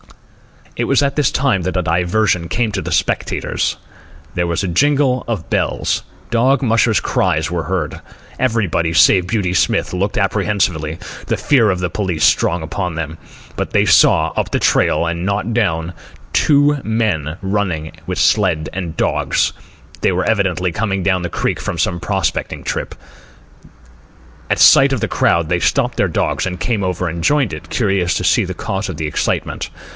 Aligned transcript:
It 0.75 0.85
was 0.85 1.03
at 1.03 1.15
this 1.15 1.29
time 1.29 1.61
that 1.63 1.77
a 1.77 1.83
diversion 1.83 2.47
came 2.47 2.71
to 2.71 2.81
the 2.81 2.93
spectators. 2.93 3.75
There 4.33 4.47
was 4.47 4.63
a 4.63 4.67
jingle 4.69 5.23
of 5.27 5.49
bells. 5.49 6.01
Dog 6.31 6.63
mushers' 6.63 6.99
cries 7.01 7.51
were 7.51 7.63
heard. 7.63 8.01
Everybody, 8.39 8.93
save 8.93 9.27
Beauty 9.27 9.53
Smith, 9.53 9.93
looked 9.93 10.17
apprehensively, 10.17 10.97
the 11.27 11.37
fear 11.37 11.69
of 11.69 11.79
the 11.81 11.89
police 11.89 12.23
strong 12.23 12.63
upon 12.63 12.95
them. 12.95 13.19
But 13.57 13.71
they 13.71 13.85
saw, 13.85 14.29
up 14.35 14.49
the 14.49 14.59
trail, 14.59 15.05
and 15.05 15.23
not 15.23 15.53
down, 15.53 15.93
two 16.33 16.77
men 16.83 17.35
running 17.43 17.91
with 18.07 18.17
sled 18.17 18.69
and 18.73 18.97
dogs. 18.97 19.51
They 19.99 20.13
were 20.13 20.25
evidently 20.25 20.71
coming 20.71 21.03
down 21.03 21.21
the 21.21 21.29
creek 21.29 21.59
from 21.59 21.77
some 21.77 21.99
prospecting 21.99 22.63
trip. 22.63 22.95
At 24.49 24.57
sight 24.57 24.93
of 24.93 25.01
the 25.01 25.07
crowd 25.07 25.47
they 25.49 25.59
stopped 25.59 25.97
their 25.97 26.07
dogs 26.07 26.47
and 26.47 26.59
came 26.59 26.83
over 26.83 27.07
and 27.07 27.23
joined 27.23 27.53
it, 27.53 27.69
curious 27.69 28.15
to 28.15 28.23
see 28.23 28.45
the 28.45 28.55
cause 28.55 28.89
of 28.89 28.97
the 28.97 29.05
excitement. 29.05 29.69